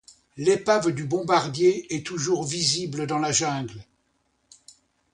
L'épave 0.35 0.89
du 0.95 1.03
bombardier 1.03 1.93
est 1.93 2.03
toujours 2.03 2.43
visible 2.43 3.05
dans 3.05 3.19
la 3.19 3.31
jungle. 3.31 3.83